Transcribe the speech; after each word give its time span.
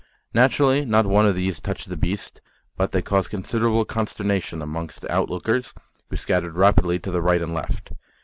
Naturally 0.33 0.83
not 0.83 1.05
one 1.05 1.27
of 1.27 1.35
these 1.35 1.59
touched 1.59 1.87
the 1.87 1.95
beast, 1.95 2.41
but 2.75 2.89
they 2.89 3.03
caused 3.03 3.29
considerable 3.29 3.85
consternation 3.85 4.59
amongst 4.59 5.01
the 5.01 5.15
onlookers, 5.15 5.75
who 6.09 6.15
scattered 6.15 6.55
rapidly 6.55 6.97
to 6.97 7.21
right 7.21 7.39
and 7.39 7.53
left. 7.53 7.91